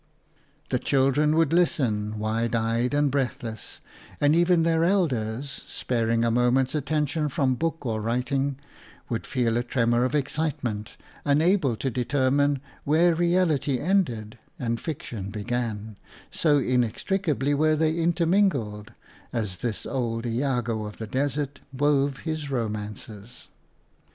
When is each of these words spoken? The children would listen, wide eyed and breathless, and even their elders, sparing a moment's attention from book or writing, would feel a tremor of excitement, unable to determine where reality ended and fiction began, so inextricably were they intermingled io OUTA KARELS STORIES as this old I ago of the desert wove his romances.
The 0.69 0.79
children 0.79 1.35
would 1.35 1.53
listen, 1.53 2.17
wide 2.17 2.55
eyed 2.55 2.91
and 2.91 3.11
breathless, 3.11 3.79
and 4.19 4.35
even 4.35 4.63
their 4.63 4.83
elders, 4.83 5.63
sparing 5.67 6.25
a 6.25 6.31
moment's 6.31 6.73
attention 6.73 7.29
from 7.29 7.53
book 7.53 7.85
or 7.85 8.01
writing, 8.01 8.57
would 9.09 9.27
feel 9.27 9.57
a 9.57 9.63
tremor 9.63 10.03
of 10.03 10.15
excitement, 10.15 10.97
unable 11.23 11.75
to 11.75 11.91
determine 11.91 12.61
where 12.83 13.13
reality 13.13 13.77
ended 13.77 14.39
and 14.57 14.79
fiction 14.81 15.29
began, 15.29 15.97
so 16.31 16.57
inextricably 16.57 17.53
were 17.53 17.75
they 17.75 17.95
intermingled 17.99 18.89
io 18.89 18.95
OUTA 18.95 19.31
KARELS 19.33 19.49
STORIES 19.51 19.55
as 19.55 19.57
this 19.57 19.85
old 19.85 20.25
I 20.25 20.31
ago 20.57 20.85
of 20.87 20.97
the 20.97 21.05
desert 21.05 21.59
wove 21.71 22.21
his 22.21 22.49
romances. 22.49 23.45